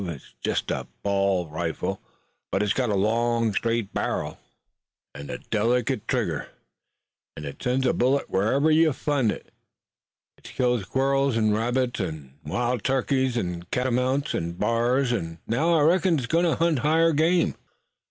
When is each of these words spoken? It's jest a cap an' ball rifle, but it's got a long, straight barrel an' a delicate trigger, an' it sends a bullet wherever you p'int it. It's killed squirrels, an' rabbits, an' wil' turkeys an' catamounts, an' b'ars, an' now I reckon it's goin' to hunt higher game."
It's 0.07 0.33
jest 0.43 0.71
a 0.71 0.73
cap 0.73 0.87
an' 0.87 0.93
ball 1.03 1.47
rifle, 1.47 2.01
but 2.51 2.63
it's 2.63 2.73
got 2.73 2.89
a 2.89 2.95
long, 2.95 3.53
straight 3.53 3.93
barrel 3.93 4.39
an' 5.13 5.29
a 5.29 5.37
delicate 5.37 6.07
trigger, 6.07 6.47
an' 7.37 7.45
it 7.45 7.61
sends 7.61 7.85
a 7.85 7.93
bullet 7.93 8.27
wherever 8.27 8.71
you 8.71 8.91
p'int 8.93 9.31
it. 9.31 9.53
It's 10.39 10.49
killed 10.49 10.81
squirrels, 10.81 11.37
an' 11.37 11.53
rabbits, 11.53 11.99
an' 11.99 12.33
wil' 12.43 12.79
turkeys 12.79 13.37
an' 13.37 13.61
catamounts, 13.69 14.33
an' 14.33 14.53
b'ars, 14.53 15.13
an' 15.13 15.37
now 15.45 15.75
I 15.75 15.81
reckon 15.83 16.17
it's 16.17 16.25
goin' 16.25 16.45
to 16.45 16.55
hunt 16.55 16.79
higher 16.79 17.11
game." 17.13 17.53